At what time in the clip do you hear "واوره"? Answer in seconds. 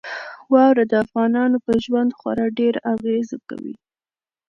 0.53-0.83